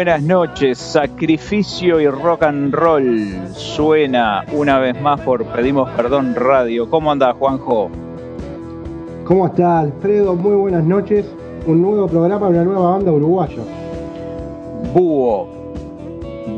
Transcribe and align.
Buenas 0.00 0.22
noches, 0.22 0.78
sacrificio 0.78 2.00
y 2.00 2.06
rock 2.08 2.44
and 2.44 2.72
roll 2.72 3.04
suena 3.52 4.46
una 4.50 4.78
vez 4.78 4.98
más 4.98 5.20
por 5.20 5.44
Pedimos 5.44 5.90
Perdón 5.90 6.34
Radio. 6.34 6.88
¿Cómo 6.88 7.12
anda 7.12 7.34
Juanjo? 7.34 7.90
¿Cómo 9.26 9.48
está 9.48 9.80
Alfredo? 9.80 10.34
Muy 10.36 10.56
buenas 10.56 10.84
noches. 10.84 11.26
Un 11.66 11.82
nuevo 11.82 12.06
programa, 12.06 12.48
una 12.48 12.64
nueva 12.64 12.92
banda 12.92 13.12
uruguaya. 13.12 13.62
Búho 14.94 15.46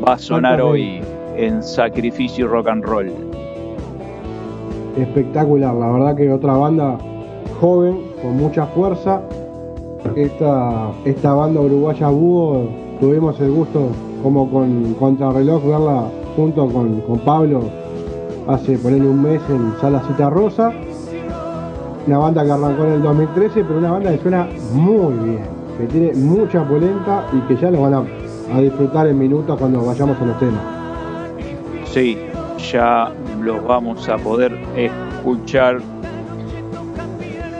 va 0.07 0.13
a 0.13 0.17
sonar 0.17 0.61
hoy 0.61 1.01
en 1.35 1.61
sacrificio 1.61 2.45
y 2.45 2.47
rock 2.47 2.69
and 2.69 2.85
roll. 2.85 3.11
Espectacular, 4.95 5.75
la 5.75 5.91
verdad 5.91 6.15
que 6.15 6.31
otra 6.31 6.53
banda 6.53 6.97
joven, 7.59 8.05
con 8.21 8.37
mucha 8.37 8.67
fuerza. 8.67 9.21
Esta, 10.15 10.91
esta 11.03 11.33
banda 11.33 11.59
uruguaya 11.59 12.07
Búho, 12.07 12.82
tuvimos 12.99 13.39
el 13.39 13.51
gusto, 13.51 13.87
como 14.21 14.49
con 14.49 14.93
Contrarreloj, 14.95 15.65
verla 15.65 16.03
junto 16.35 16.67
con, 16.67 17.01
con 17.01 17.19
Pablo 17.19 17.61
hace 18.47 18.77
ponerle 18.77 19.07
un 19.07 19.21
mes 19.21 19.41
en 19.49 19.73
Sala 19.79 20.01
Cita 20.07 20.29
Rosa. 20.29 20.71
Una 22.05 22.17
banda 22.17 22.43
que 22.43 22.51
arrancó 22.51 22.83
en 22.83 22.93
el 22.93 23.01
2013, 23.01 23.63
pero 23.63 23.79
una 23.79 23.91
banda 23.91 24.11
que 24.11 24.17
suena 24.17 24.47
muy 24.73 25.13
bien, 25.29 25.43
que 25.77 25.85
tiene 25.87 26.13
mucha 26.15 26.67
polenta 26.67 27.25
y 27.31 27.39
que 27.47 27.55
ya 27.55 27.71
lo 27.71 27.83
van 27.83 27.93
a, 27.93 28.03
a 28.53 28.59
disfrutar 28.59 29.07
en 29.07 29.17
minutos 29.17 29.57
cuando 29.57 29.85
vayamos 29.85 30.19
a 30.19 30.25
los 30.25 30.39
temas. 30.39 30.61
Sí, 31.85 32.17
ya 32.71 33.11
los 33.41 33.63
vamos 33.65 34.09
a 34.09 34.17
poder 34.17 34.53
escuchar 34.75 35.79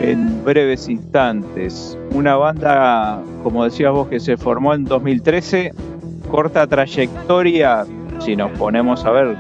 en 0.04 0.44
breves 0.44 0.90
instantes. 0.90 1.98
Una 2.12 2.36
banda, 2.36 3.22
como 3.42 3.64
decías 3.64 3.94
vos, 3.94 4.10
que 4.10 4.20
se 4.20 4.36
formó 4.36 4.74
en 4.74 4.84
2013, 4.84 5.74
corta 6.30 6.68
trayectoria, 6.68 7.86
si 8.20 8.36
nos 8.36 8.52
ponemos 8.58 9.06
a 9.06 9.12
ver 9.12 9.38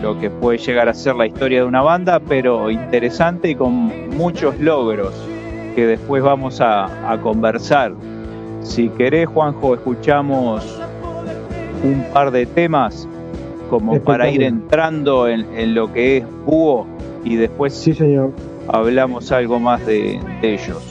lo 0.00 0.18
que 0.20 0.30
puede 0.30 0.58
llegar 0.58 0.88
a 0.88 0.94
ser 0.94 1.16
la 1.16 1.26
historia 1.26 1.60
de 1.60 1.66
una 1.66 1.82
banda, 1.82 2.20
pero 2.20 2.70
interesante 2.70 3.50
y 3.50 3.54
con 3.56 4.10
muchos 4.16 4.58
logros 4.60 5.12
que 5.74 5.86
después 5.86 6.22
vamos 6.22 6.60
a, 6.60 7.12
a 7.12 7.20
conversar. 7.20 7.92
Si 8.62 8.88
querés, 8.90 9.26
Juanjo, 9.26 9.74
escuchamos 9.74 10.80
un 11.82 12.04
par 12.12 12.30
de 12.30 12.46
temas 12.46 13.08
como 13.68 14.00
para 14.00 14.30
ir 14.30 14.42
entrando 14.44 15.26
en, 15.26 15.46
en 15.56 15.74
lo 15.74 15.92
que 15.92 16.18
es 16.18 16.24
Búho 16.44 16.86
y 17.24 17.34
después 17.34 17.74
Sí, 17.74 17.92
señor. 17.92 18.32
Hablamos 18.68 19.32
algo 19.32 19.58
más 19.58 19.84
de, 19.86 20.20
ellos. 20.42 20.82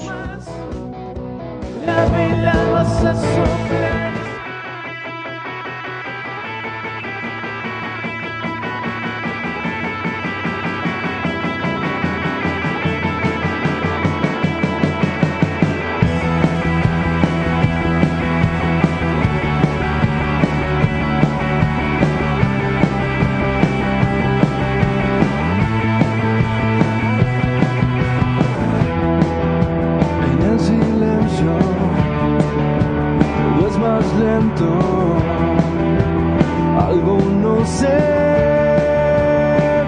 Se 37.66 37.88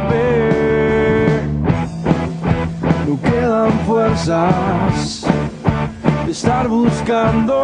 ve. 0.09 1.41
No 3.07 3.21
quedan 3.21 3.71
fuerzas 3.85 5.25
de 6.25 6.31
estar 6.31 6.67
buscando 6.67 7.63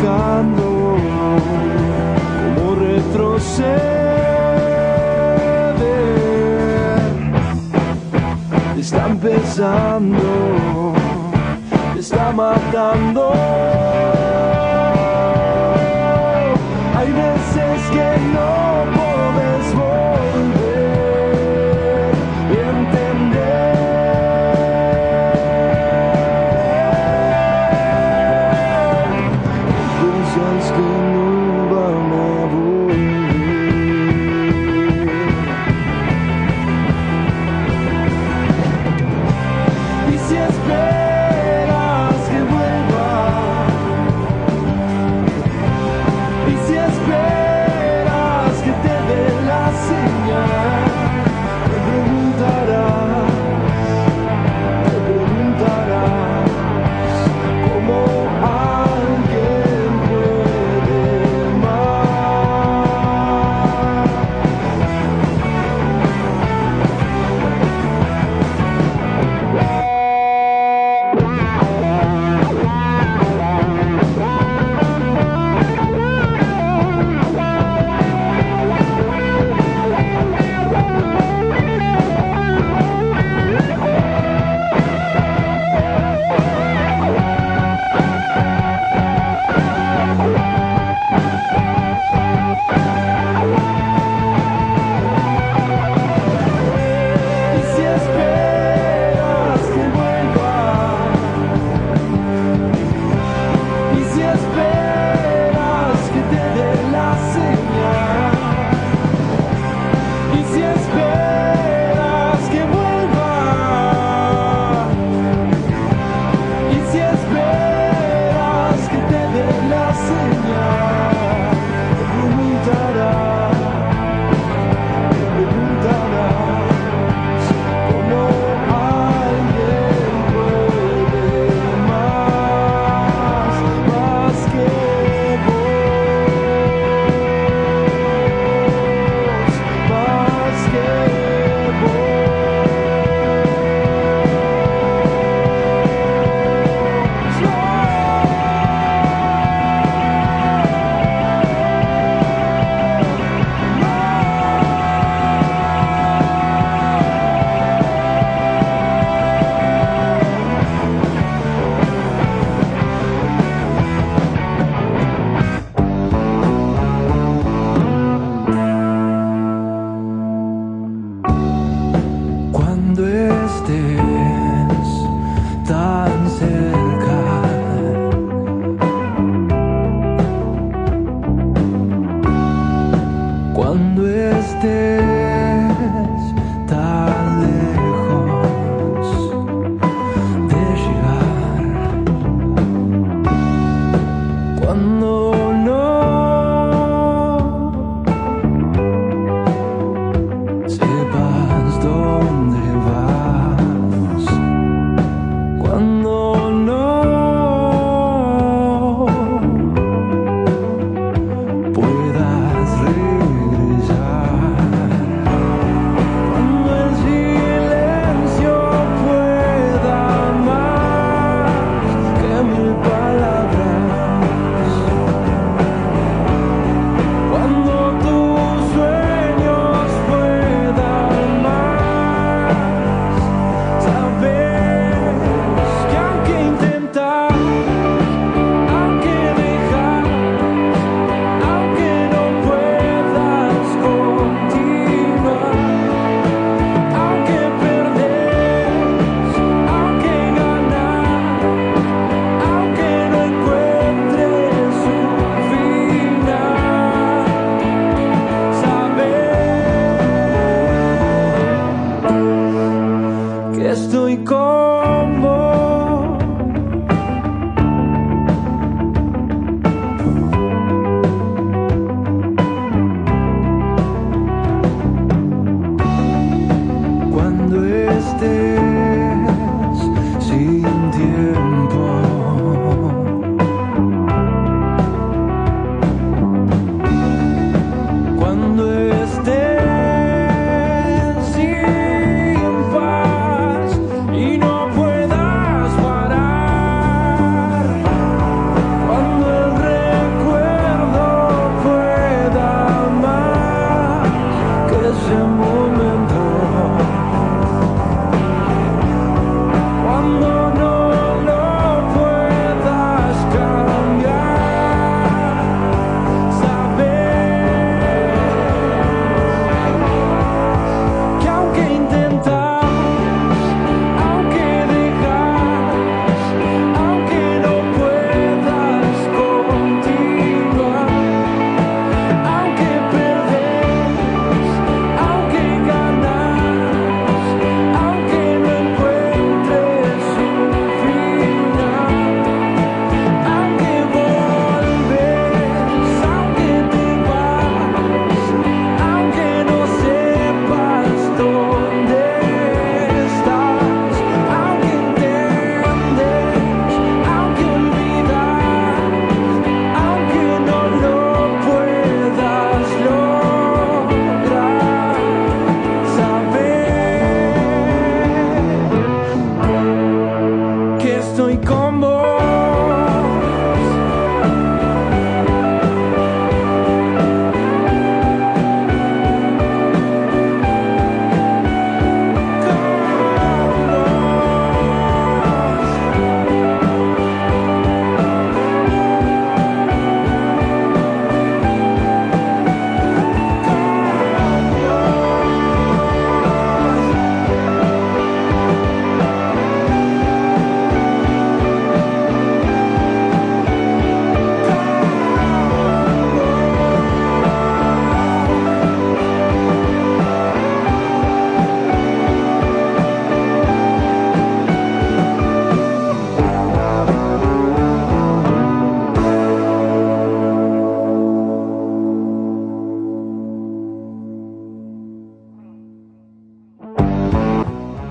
buscando 0.00 0.96
cómo 2.56 2.74
retroceder. 2.74 3.90
Te 8.74 8.80
están 8.80 9.18
está 12.00 12.32
matando. 12.32 13.32
Hay 16.96 17.12
veces 17.12 17.90
que 17.90 18.20
no. 18.32 18.69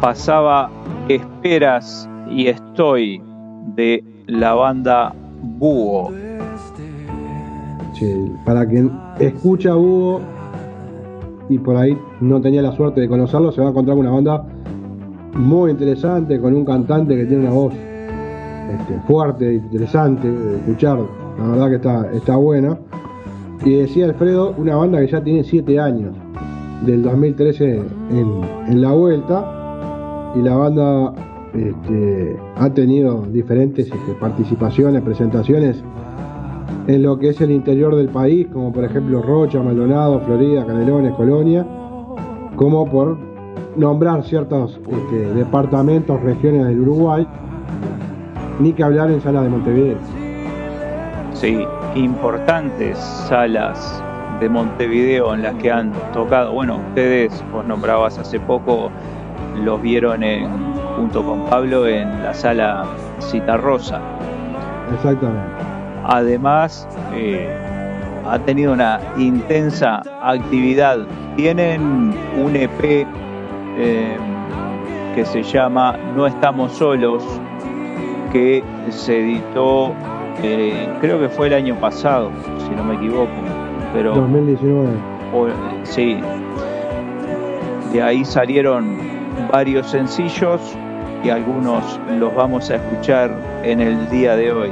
Pasaba 0.10 0.72
Esperas 1.08 2.10
y 2.32 2.48
Estoy 2.48 3.22
de 3.76 4.04
la 4.26 4.56
banda 4.56 5.14
Búho. 5.60 6.12
Para 8.44 8.68
quien 8.68 8.92
escucha 9.20 9.76
Hugo 9.76 10.22
y 11.48 11.60
por 11.60 11.76
ahí 11.76 11.96
no 12.22 12.42
tenía 12.42 12.64
la 12.64 12.72
suerte 12.72 13.02
de 13.02 13.08
conocerlo, 13.08 13.52
se 13.52 13.62
va 13.62 13.68
a 13.68 13.70
encontrar 13.70 13.98
con 13.98 14.08
una 14.08 14.16
banda 14.16 14.44
muy 15.36 15.70
interesante, 15.70 16.42
con 16.42 16.56
un 16.56 16.66
cantante 16.66 17.16
que 17.16 17.26
tiene 17.26 17.44
una 17.44 17.54
voz 17.54 17.74
este, 17.76 19.00
fuerte, 19.06 19.54
interesante 19.54 20.28
de 20.28 20.56
escuchar. 20.58 20.98
La 21.38 21.48
verdad 21.50 21.70
que 21.70 21.76
está, 21.76 22.12
está 22.14 22.36
buena. 22.36 22.80
Y 23.64 23.76
decía 23.76 24.06
Alfredo, 24.06 24.56
una 24.58 24.76
banda 24.76 25.02
que 25.02 25.08
ya 25.08 25.24
tiene 25.24 25.44
7 25.44 25.80
años, 25.80 26.16
del 26.84 27.04
2013 27.04 27.76
en, 28.10 28.42
en 28.70 28.82
la 28.82 28.92
vuelta. 28.92 29.59
Y 30.36 30.42
la 30.42 30.56
banda 30.56 31.14
este, 31.54 32.38
ha 32.58 32.70
tenido 32.72 33.24
diferentes 33.26 33.88
este, 33.88 34.14
participaciones, 34.20 35.02
presentaciones 35.02 35.84
en 36.88 37.04
lo 37.04 37.18
que 37.20 37.30
es 37.30 37.42
el 37.42 37.52
interior 37.52 37.96
del 37.96 38.10
país, 38.10 38.48
como 38.52 38.72
por 38.72 38.84
ejemplo 38.84 39.22
Rocha, 39.22 39.62
Maldonado, 39.62 40.20
Florida, 40.22 40.66
Canelones, 40.66 41.14
Colonia, 41.16 41.66
como 42.56 42.90
por 42.90 43.18
nombrar 43.76 44.24
ciertos 44.24 44.80
este, 44.90 45.34
departamentos, 45.34 46.22
regiones 46.22 46.68
del 46.68 46.80
Uruguay, 46.82 47.28
ni 48.60 48.74
que 48.74 48.84
hablar 48.84 49.10
en 49.10 49.22
salas 49.22 49.44
de 49.44 49.50
Montevideo. 49.50 49.98
Sí, 51.34 51.66
importantes 51.96 52.98
salas 52.98 54.04
de 54.40 54.50
Montevideo 54.50 55.34
en 55.34 55.44
las 55.44 55.56
que 55.56 55.72
han 55.72 55.92
tocado. 56.14 56.54
Bueno, 56.54 56.78
ustedes, 56.90 57.44
vos 57.52 57.66
nombrabas 57.66 58.18
hace 58.18 58.40
poco, 58.40 58.90
los 59.64 59.82
vieron 59.82 60.24
en, 60.24 60.48
junto 60.96 61.24
con 61.24 61.46
Pablo 61.46 61.88
en 61.88 62.24
la 62.24 62.34
sala 62.34 62.86
Citarrosa. 63.22 64.00
Exactamente. 64.94 65.42
Además, 66.06 66.88
eh, 67.14 67.50
ha 68.28 68.40
tenido 68.40 68.74
una 68.74 69.00
intensa 69.18 70.02
actividad. 70.24 71.00
Tienen 71.36 72.14
un 72.44 72.56
EP 72.56 73.06
eh, 73.78 74.18
que 75.16 75.26
se 75.26 75.44
llama 75.44 75.96
No 76.16 76.26
estamos 76.26 76.72
solos, 76.74 77.24
que 78.32 78.64
se 78.90 79.20
editó, 79.20 79.94
eh, 80.44 80.88
creo 81.02 81.20
que 81.20 81.30
fue 81.30 81.48
el 81.48 81.54
año 81.54 81.76
pasado, 81.76 82.30
si 82.68 82.70
no 82.76 82.84
me 82.84 82.96
equivoco. 82.96 83.30
Pero 83.94 84.14
2019. 84.16 84.88
o- 85.34 85.48
sí, 85.84 86.20
de 87.94 88.02
ahí 88.04 88.24
salieron 88.24 88.98
varios 89.48 89.88
sencillos 89.88 90.60
y 91.24 91.30
algunos 91.30 92.00
los 92.18 92.34
vamos 92.34 92.70
a 92.70 92.76
escuchar 92.76 93.32
en 93.64 93.82
el 93.82 94.10
día 94.10 94.36
de 94.36 94.52
hoy. 94.52 94.72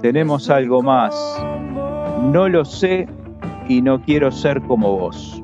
Tenemos 0.00 0.50
algo 0.50 0.82
más. 0.82 1.14
No 2.32 2.48
lo 2.48 2.64
sé 2.64 3.08
y 3.68 3.82
no 3.82 4.00
quiero 4.02 4.30
ser 4.30 4.60
como 4.62 4.98
vos. 4.98 5.41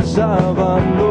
Veces 0.00 1.09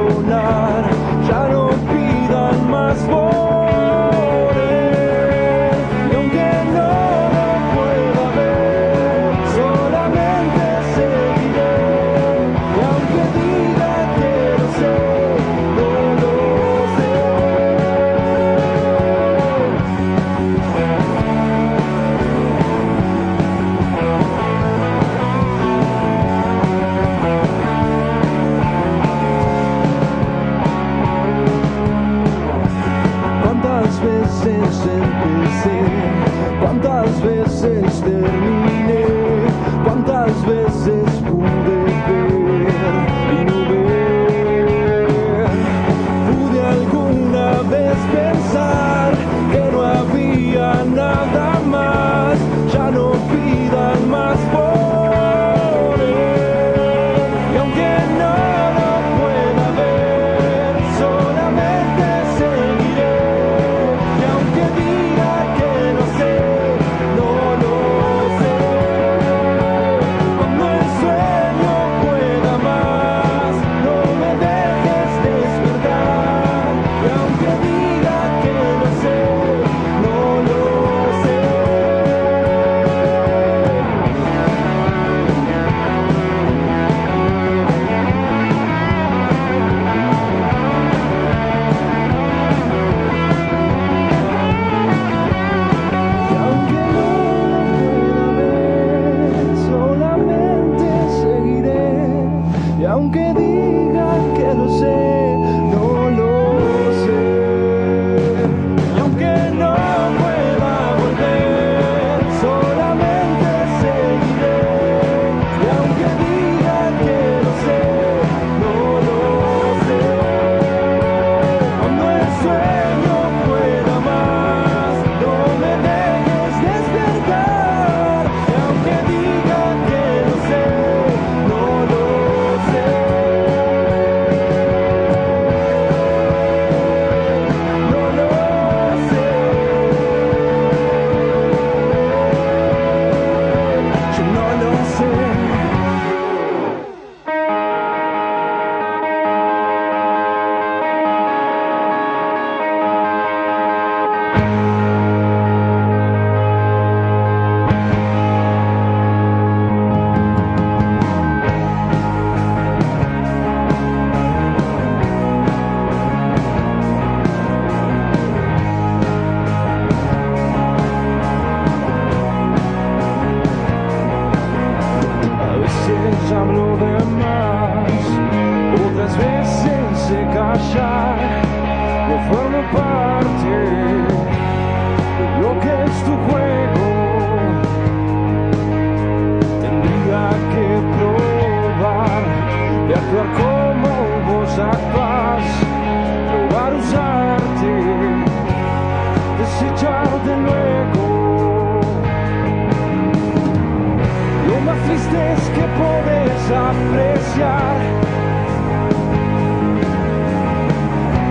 apreciar 206.70 207.78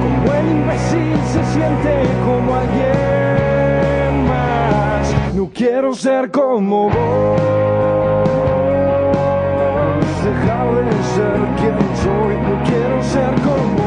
como 0.02 0.34
el 0.34 0.46
imbécil 0.48 1.18
se 1.32 1.44
siente 1.52 1.92
como 2.24 2.54
alguien 2.56 4.26
más. 4.26 5.14
No 5.34 5.50
quiero 5.54 5.94
ser 5.94 6.30
como 6.30 6.90
vos, 6.90 7.40
dejar 10.24 10.66
de 10.74 10.92
ser 11.14 11.38
quien 11.58 11.78
soy. 12.02 12.34
No 12.48 12.54
quiero 12.64 13.02
ser 13.02 13.32
como 13.42 13.77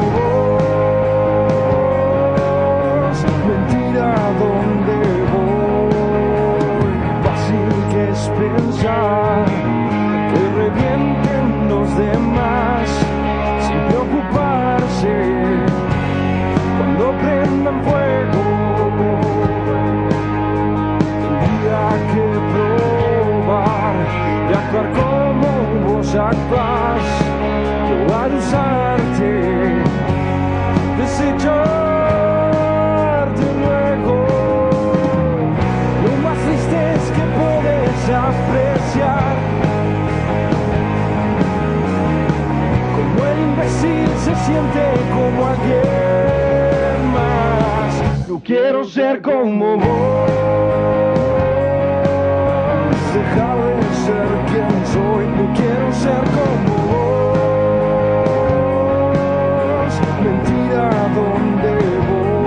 vos 26.12 26.20
actuás, 26.20 27.02
probar 27.88 28.30
usarte, 28.34 29.32
desecharte 30.98 32.26
luego. 33.60 34.16
Lo 36.04 36.12
más 36.22 36.38
triste 36.38 36.82
que 37.14 37.24
puedes 37.38 38.00
apreciar 38.10 39.34
como 42.94 43.18
el 43.26 43.38
imbécil 43.38 44.10
se 44.18 44.34
siente 44.44 44.84
como 45.14 45.38
alguien 45.46 46.98
más. 47.12 47.92
No 48.28 48.36
quiero 48.44 48.84
ser 48.84 49.22
como 49.22 49.76
vos, 49.76 50.30
dejar 53.14 53.56
de 53.56 53.94
ser 54.04 54.41
ser 56.02 56.24
como 56.34 56.74
vos, 59.68 59.94
mentira 60.20 60.90
donde 61.14 61.74
voy. 62.08 62.42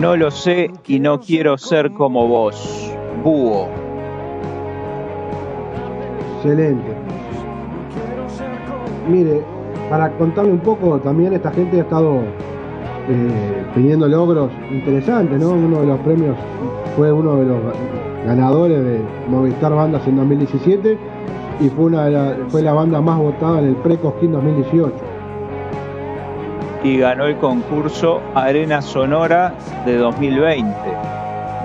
No 0.00 0.16
lo 0.16 0.30
sé 0.30 0.70
y 0.86 0.98
no 1.00 1.20
quiero 1.20 1.58
ser 1.58 1.92
como 1.92 2.26
vos. 2.26 2.90
Búho. 3.22 3.77
Excelente. 6.38 6.86
Mire, 9.08 9.42
para 9.90 10.10
contarle 10.12 10.52
un 10.52 10.60
poco, 10.60 10.98
también 10.98 11.32
esta 11.32 11.50
gente 11.50 11.78
ha 11.78 11.82
estado 11.82 12.20
eh, 13.08 13.64
teniendo 13.74 14.06
logros 14.06 14.52
interesantes, 14.70 15.40
¿no? 15.40 15.50
Uno 15.50 15.80
de 15.80 15.86
los 15.86 15.98
premios 16.00 16.36
fue 16.96 17.10
uno 17.10 17.36
de 17.36 17.46
los 17.46 17.58
ganadores 18.24 18.84
de 18.84 19.00
Movistar 19.28 19.72
Bandas 19.74 20.06
en 20.06 20.16
2017 20.16 20.98
y 21.60 21.68
fue, 21.70 21.86
una 21.86 22.08
la, 22.08 22.36
fue 22.48 22.62
la 22.62 22.72
banda 22.72 23.00
más 23.00 23.18
votada 23.18 23.58
en 23.58 23.66
el 23.66 23.76
Pre-Cosquín 23.76 24.32
2018. 24.32 24.94
Y 26.84 26.98
ganó 26.98 27.24
el 27.24 27.36
concurso 27.38 28.20
Arena 28.36 28.80
Sonora 28.80 29.54
de 29.84 29.96
2020, 29.96 30.72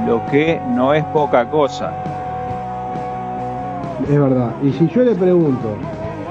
lo 0.07 0.25
que 0.31 0.59
no 0.69 0.95
es 0.95 1.03
poca 1.05 1.51
cosa. 1.51 2.12
Es 4.09 4.19
verdad. 4.19 4.51
Y 4.61 4.71
si 4.73 4.87
yo 4.87 5.03
le 5.03 5.15
pregunto 5.15 5.75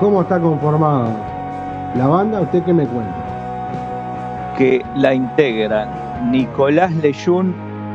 cómo 0.00 0.22
está 0.22 0.40
conformada 0.40 1.92
la 1.96 2.06
banda, 2.06 2.40
¿usted 2.40 2.62
qué 2.64 2.72
me 2.72 2.86
cuenta? 2.86 3.32
que 4.56 4.84
la 4.96 5.14
integran 5.14 6.30
Nicolás 6.30 6.92
Leyún 6.96 7.54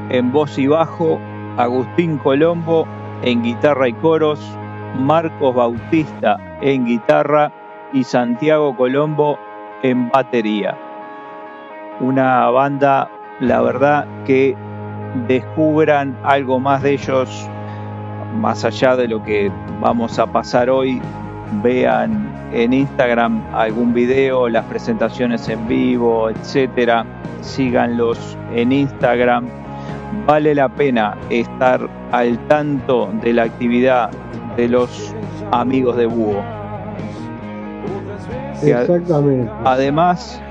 en 0.10 0.32
voz 0.32 0.58
y 0.58 0.68
bajo, 0.68 1.20
Agustín 1.58 2.18
Colombo 2.18 2.88
en 3.24 3.44
guitarra 3.44 3.88
y 3.88 3.94
coros, 3.94 4.40
Marcos 4.98 5.56
Bautista 5.56 6.38
en 6.62 6.86
guitarra 6.86 7.52
y 7.94 8.04
Santiago 8.04 8.76
Colombo 8.76 9.38
en 9.84 10.10
batería. 10.10 10.78
Una 12.00 12.50
banda, 12.50 13.10
la 13.40 13.62
verdad, 13.62 14.06
que 14.26 14.56
descubran 15.28 16.18
algo 16.24 16.60
más 16.60 16.84
de 16.84 16.94
ellos, 16.94 17.50
más 18.36 18.66
allá 18.66 18.96
de 18.96 19.08
lo 19.08 19.24
que 19.24 19.52
vamos 19.80 20.20
a 20.20 20.26
pasar 20.28 20.70
hoy, 20.70 21.02
vean 21.64 22.28
en 22.52 22.74
Instagram 22.74 23.44
algún 23.54 23.94
video, 23.94 24.50
las 24.50 24.66
presentaciones 24.66 25.48
en 25.50 25.68
vivo, 25.68 26.30
etcétera. 26.30 27.06
Síganlos 27.42 28.38
en 28.54 28.72
Instagram. 28.72 29.48
Vale 30.26 30.56
la 30.56 30.70
pena 30.70 31.16
estar 31.30 31.88
al 32.12 32.38
tanto 32.48 33.10
de 33.22 33.34
la 33.34 33.44
actividad 33.44 34.10
de 34.56 34.68
los 34.68 35.14
amigos 35.52 35.98
de 35.98 36.06
Búho. 36.06 36.44
Exactamente. 38.62 39.52
Además, 39.64 40.42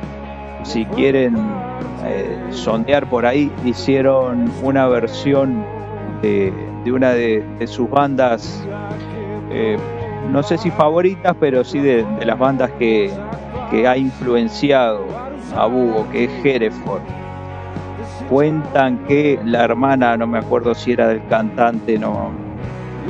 si 0.62 0.85
quieren 0.87 1.37
eh, 2.05 2.39
sondear 2.51 3.09
por 3.09 3.27
ahí, 3.27 3.51
hicieron 3.65 4.51
una 4.62 4.87
versión 4.87 5.65
de, 6.27 6.93
una 6.93 7.11
de, 7.11 7.45
sus 7.67 7.89
bandas, 7.91 8.62
eh, 9.51 9.77
no 10.31 10.43
sé 10.43 10.59
si 10.59 10.71
favoritas, 10.71 11.37
pero 11.39 11.65
sí 11.65 11.79
de, 11.79 12.07
las 12.25 12.39
bandas 12.39 12.71
que, 12.79 13.11
ha 13.87 13.97
influenciado 13.97 15.05
a 15.57 15.67
Búho, 15.67 16.09
que 16.11 16.25
es 16.25 16.31
Hereford. 16.45 17.03
Cuentan 18.31 18.99
que 19.07 19.39
la 19.45 19.65
hermana, 19.65 20.17
no 20.17 20.27
me 20.27 20.39
acuerdo 20.39 20.75
si 20.75 20.93
era 20.93 21.09
del 21.09 21.27
cantante, 21.29 21.99
no, 21.99 22.31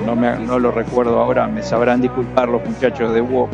no, 0.05 0.17
me- 0.17 0.39
no 0.39 0.59
lo 0.59 0.71
recuerdo 0.71 1.21
ahora, 1.21 1.47
me 1.47 1.63
sabrán 1.63 2.01
disculpar 2.01 2.49
los 2.49 2.65
muchachos 2.65 3.15
de 3.15 3.21
Búho 3.21 3.49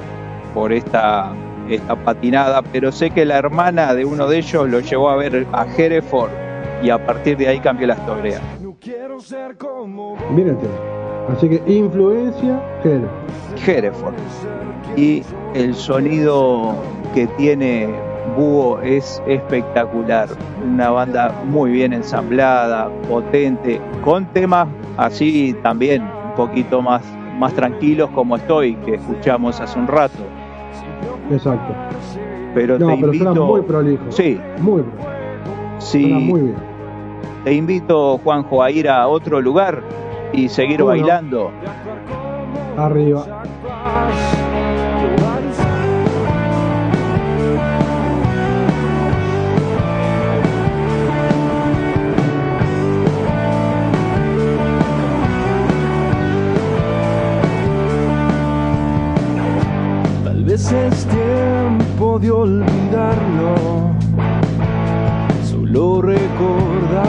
por 0.54 0.72
esta, 0.72 1.32
esta 1.68 1.96
patinada, 1.96 2.62
pero 2.62 2.90
sé 2.92 3.10
que 3.10 3.24
la 3.24 3.36
hermana 3.38 3.94
de 3.94 4.04
uno 4.04 4.26
de 4.26 4.38
ellos 4.38 4.68
lo 4.68 4.80
llevó 4.80 5.10
a 5.10 5.16
ver 5.16 5.46
a 5.52 5.66
Hereford 5.66 6.30
y 6.82 6.90
a 6.90 7.04
partir 7.04 7.36
de 7.36 7.48
ahí 7.48 7.60
cambió 7.60 7.86
la 7.86 7.94
historia. 7.94 8.40
Ser 9.24 9.56
como 9.56 10.16
Mírate. 10.34 10.66
Así 11.28 11.48
que 11.48 11.62
influencia, 11.72 12.60
Jero. 12.82 13.08
Hereford. 13.64 14.14
Y 14.96 15.22
el 15.54 15.74
sonido 15.74 16.74
que 17.14 17.26
tiene 17.38 17.88
Búho 18.36 18.80
es 18.80 19.22
espectacular. 19.26 20.28
Una 20.64 20.90
banda 20.90 21.32
muy 21.44 21.70
bien 21.70 21.92
ensamblada, 21.92 22.88
potente, 23.08 23.80
con 24.04 24.26
temas 24.26 24.66
así 24.96 25.54
también 25.62 26.02
un 26.02 26.34
poquito 26.34 26.82
más, 26.82 27.02
más 27.38 27.52
tranquilos 27.54 28.10
como 28.10 28.36
estoy, 28.36 28.74
que 28.76 28.96
escuchamos 28.96 29.60
hace 29.60 29.78
un 29.78 29.86
rato. 29.86 30.18
Exacto. 31.30 31.72
Pero 32.54 32.78
No, 32.78 32.88
te 32.88 32.94
pero 33.00 33.12
suena 33.12 33.30
invito. 33.30 33.46
muy 33.46 33.60
prolijo. 33.62 34.04
Sí, 34.10 34.40
Muy 34.60 34.82
prolijo. 34.82 35.08
sí. 35.78 36.02
Suena 36.02 36.18
muy 36.18 36.40
bien. 36.40 36.71
Te 37.44 37.52
invito, 37.52 38.18
Juanjo, 38.18 38.62
a 38.62 38.70
ir 38.70 38.88
a 38.88 39.08
otro 39.08 39.40
lugar 39.40 39.82
y 40.32 40.48
seguir 40.48 40.78
¿Cómo 40.78 40.92
no? 40.94 40.98
bailando. 41.00 41.50
Arriba. 42.76 43.42
Tal 60.24 60.44
vez 60.44 60.70
es 60.70 61.06
tiempo 61.06 62.18
de 62.20 62.30
olvidarlo, 62.30 63.81
lo 65.72 66.02
recordás, 66.02 67.00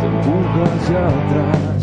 te 0.00 0.06
empuja 0.06 0.62
hacia 0.74 1.02
atrás. 1.20 1.82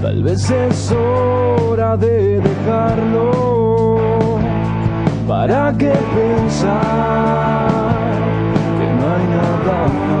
Tal 0.00 0.22
vez 0.22 0.50
es 0.50 0.92
hora 0.92 1.96
de 1.98 2.40
dejarlo, 2.40 4.38
¿para 5.28 5.76
qué 5.76 5.92
pensar 6.14 7.68
que 8.78 8.86
no 8.98 9.04
hay 9.14 9.26
nada? 9.36 10.11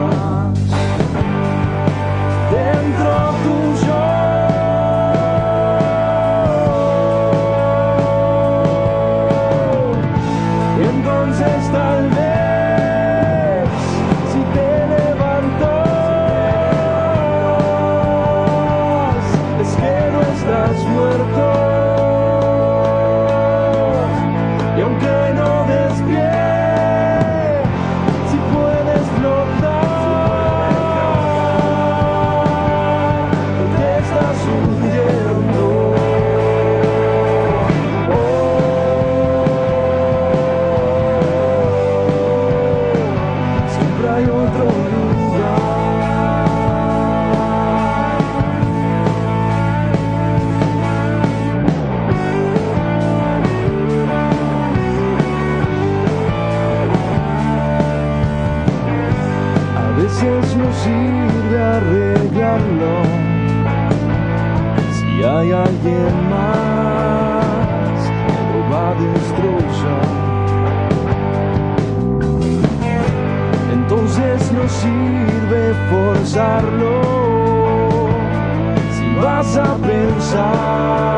up 79.62 79.84
inside. 79.84 81.11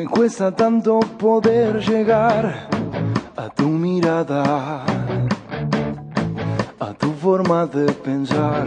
Me 0.00 0.06
cuesta 0.06 0.50
tanto 0.50 0.98
poder 1.18 1.78
llegar 1.86 2.70
a 3.36 3.50
tu 3.50 3.68
mirada, 3.68 4.82
a 6.78 6.94
tu 6.94 7.12
forma 7.12 7.66
de 7.66 7.92
pensar. 7.92 8.66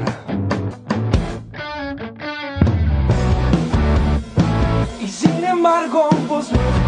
Y 5.02 5.08
sin 5.08 5.43
embargo, 5.43 6.08
vos 6.30 6.52
me 6.52 6.83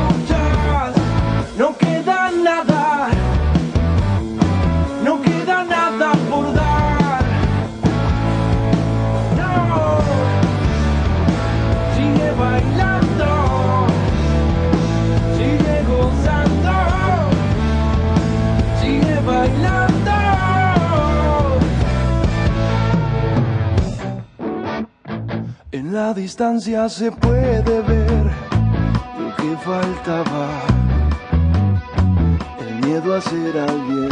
la 25.96 26.14
distancia 26.14 26.90
se 26.90 27.10
puede 27.10 27.82
ver 27.84 28.26
lo 29.18 29.34
que 29.38 29.56
faltaba. 29.64 30.50
El 32.60 32.86
miedo 32.86 33.16
a 33.16 33.22
ser 33.22 33.58
alguien 33.58 34.05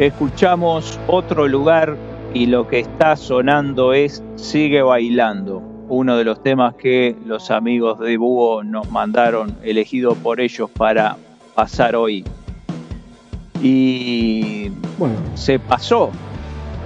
Escuchamos 0.00 0.98
otro 1.08 1.46
lugar 1.46 1.94
y 2.32 2.46
lo 2.46 2.66
que 2.66 2.78
está 2.78 3.16
sonando 3.16 3.92
es 3.92 4.24
Sigue 4.36 4.80
bailando, 4.80 5.62
uno 5.90 6.16
de 6.16 6.24
los 6.24 6.42
temas 6.42 6.74
que 6.76 7.14
los 7.26 7.50
amigos 7.50 7.98
de 7.98 8.16
Búho 8.16 8.64
nos 8.64 8.90
mandaron, 8.90 9.54
elegido 9.62 10.14
por 10.14 10.40
ellos 10.40 10.70
para 10.70 11.18
pasar 11.54 11.94
hoy. 11.96 12.24
Y 13.62 14.70
Bueno, 14.98 15.16
se 15.34 15.58
pasó 15.58 16.08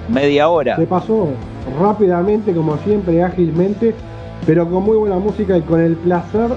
media 0.08 0.48
hora. 0.48 0.74
se 0.74 0.84
pasó 0.84 1.28
rápidamente, 1.80 2.52
como 2.52 2.76
siempre, 2.78 3.22
ágilmente, 3.22 3.94
pero 4.44 4.68
con 4.68 4.82
muy 4.82 4.96
buena 4.96 5.20
música 5.20 5.56
y 5.56 5.62
con 5.62 5.80
el 5.80 5.94
placer 5.94 6.50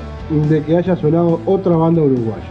de 0.49 0.63
que 0.63 0.75
haya 0.75 0.95
sonado 0.95 1.39
otra 1.45 1.75
banda 1.75 2.01
uruguaya. 2.01 2.41